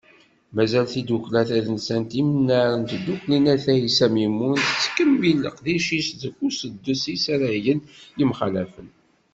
Mazal 0.55 0.85
tidukkla 0.91 1.41
tadelsant 1.49 2.11
Imnar 2.21 2.69
n 2.77 2.81
Tdukli 2.89 3.37
n 3.43 3.51
At 3.53 3.65
Ɛisa 3.73 4.07
Mimun, 4.13 4.59
tettkemmil 4.73 5.37
leqdic-is 5.45 6.07
deg 6.21 6.35
usuddes 6.47 7.03
n 7.05 7.09
yisaragen 7.11 7.79
yemxalafen. 8.17 8.87